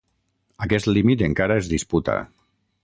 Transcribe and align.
Aquest 0.67 0.89
límit 0.93 1.23
encara 1.29 1.59
es 1.63 1.71
disputa. 1.77 2.21